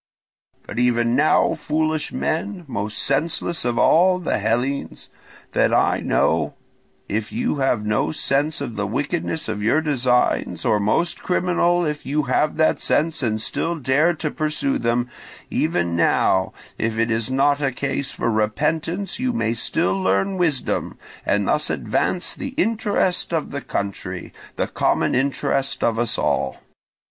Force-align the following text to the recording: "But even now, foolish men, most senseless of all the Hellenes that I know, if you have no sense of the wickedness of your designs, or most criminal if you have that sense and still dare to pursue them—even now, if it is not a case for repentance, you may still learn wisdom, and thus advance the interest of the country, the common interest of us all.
"But 0.65 0.79
even 0.79 1.15
now, 1.15 1.53
foolish 1.53 2.11
men, 2.11 2.65
most 2.67 2.97
senseless 2.97 3.63
of 3.63 3.77
all 3.77 4.17
the 4.17 4.39
Hellenes 4.39 5.09
that 5.51 5.71
I 5.71 5.99
know, 5.99 6.55
if 7.07 7.31
you 7.31 7.57
have 7.57 7.85
no 7.85 8.11
sense 8.11 8.61
of 8.61 8.77
the 8.77 8.87
wickedness 8.87 9.47
of 9.47 9.61
your 9.61 9.79
designs, 9.79 10.65
or 10.65 10.79
most 10.79 11.21
criminal 11.21 11.85
if 11.85 12.03
you 12.03 12.23
have 12.23 12.57
that 12.57 12.81
sense 12.81 13.21
and 13.21 13.39
still 13.39 13.75
dare 13.75 14.15
to 14.15 14.31
pursue 14.31 14.79
them—even 14.79 15.95
now, 15.95 16.51
if 16.79 16.97
it 16.97 17.11
is 17.11 17.29
not 17.29 17.61
a 17.61 17.71
case 17.71 18.09
for 18.09 18.31
repentance, 18.31 19.19
you 19.19 19.31
may 19.31 19.53
still 19.53 20.01
learn 20.01 20.35
wisdom, 20.39 20.97
and 21.27 21.47
thus 21.47 21.69
advance 21.69 22.33
the 22.33 22.55
interest 22.57 23.31
of 23.31 23.51
the 23.51 23.61
country, 23.61 24.33
the 24.55 24.65
common 24.65 25.13
interest 25.13 25.83
of 25.83 25.99
us 25.99 26.17
all. 26.17 26.57